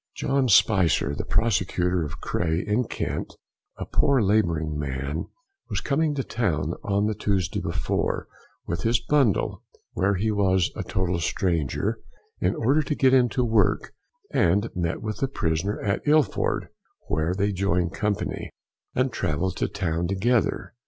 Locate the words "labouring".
4.19-4.75